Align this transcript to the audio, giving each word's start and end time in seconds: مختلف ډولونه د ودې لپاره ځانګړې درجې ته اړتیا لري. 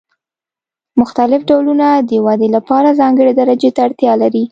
مختلف 0.99 1.41
ډولونه 1.49 1.87
د 2.09 2.11
ودې 2.25 2.47
لپاره 2.55 2.97
ځانګړې 2.99 3.33
درجې 3.39 3.69
ته 3.75 3.79
اړتیا 3.87 4.13
لري. 4.21 4.43